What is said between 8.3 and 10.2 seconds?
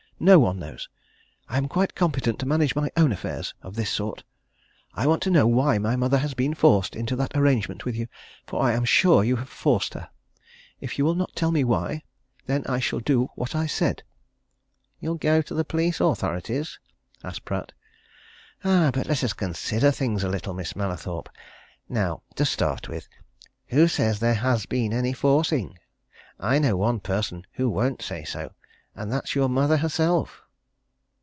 for I am sure you have forced her!